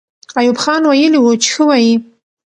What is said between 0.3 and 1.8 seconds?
ایوب خان ویلي وو چې ښه